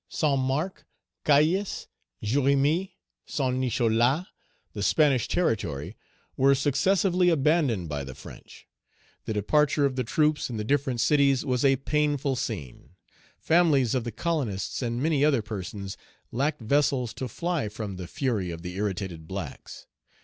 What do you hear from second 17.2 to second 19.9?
fly from the fury of the irritated blacks.